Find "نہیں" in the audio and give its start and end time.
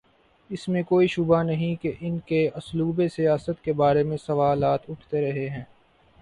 1.43-1.75